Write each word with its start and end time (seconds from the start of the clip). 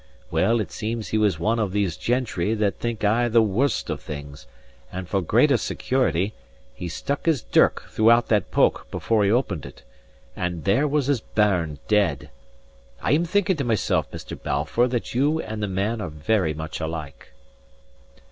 Well, 0.31 0.59
it 0.59 0.71
seems 0.71 1.09
he 1.09 1.19
was 1.19 1.37
one 1.39 1.59
of 1.59 1.73
these 1.73 1.95
gentry 1.95 2.55
that 2.55 2.79
think 2.79 3.03
aye 3.03 3.27
the 3.27 3.43
worst 3.43 3.87
of 3.87 4.01
things; 4.01 4.47
and 4.91 5.07
for 5.07 5.21
greater 5.21 5.57
security, 5.57 6.33
he 6.73 6.87
stuck 6.87 7.27
his 7.27 7.43
dirk 7.43 7.83
throughout 7.87 8.27
that 8.29 8.49
poke 8.49 8.89
before 8.89 9.23
he 9.23 9.29
opened 9.31 9.63
it, 9.63 9.83
and 10.35 10.63
there 10.63 10.87
was 10.87 11.05
his 11.05 11.21
bairn 11.21 11.77
dead. 11.87 12.31
I 12.99 13.11
am 13.11 13.25
thinking 13.25 13.57
to 13.57 13.63
myself, 13.63 14.09
Mr. 14.09 14.41
Balfour, 14.41 14.87
that 14.87 15.13
you 15.13 15.39
and 15.39 15.61
the 15.61 15.67
man 15.67 16.01
are 16.01 16.09
very 16.09 16.55
much 16.55 16.79
alike." 16.79 17.31